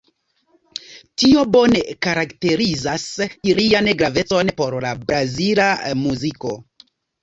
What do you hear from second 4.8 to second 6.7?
la brazila muziko.